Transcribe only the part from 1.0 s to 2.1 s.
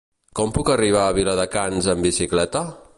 a Viladecans amb